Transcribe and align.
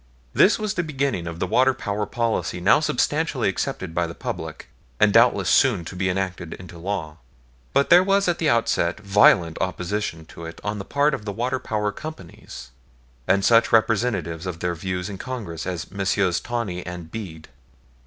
This 0.33 0.57
was 0.57 0.73
the 0.73 0.81
beginning 0.81 1.27
of 1.27 1.37
the 1.37 1.45
water 1.45 1.75
power 1.75 2.07
policy 2.07 2.59
now 2.59 2.79
substantially 2.79 3.47
accepted 3.47 3.93
by 3.93 4.07
the 4.07 4.15
public, 4.15 4.67
and 4.99 5.13
doubtless 5.13 5.47
soon 5.47 5.85
to 5.85 5.95
be 5.95 6.09
enacted 6.09 6.53
into 6.55 6.79
law. 6.79 7.17
But 7.71 7.91
there 7.91 8.01
was 8.03 8.27
at 8.27 8.39
the 8.39 8.49
outset 8.49 8.99
violent 8.99 9.59
opposition 9.61 10.25
to 10.25 10.45
it 10.45 10.59
on 10.63 10.79
the 10.79 10.85
part 10.85 11.13
of 11.13 11.25
the 11.25 11.31
water 11.31 11.59
power 11.59 11.91
companies, 11.91 12.71
and 13.27 13.45
such 13.45 13.71
representatives 13.71 14.47
of 14.47 14.59
their 14.59 14.73
views 14.73 15.07
in 15.07 15.19
Congress 15.19 15.67
as 15.67 15.91
Messrs. 15.91 16.39
Tawney 16.39 16.83
and 16.83 17.11
Bede. 17.11 17.49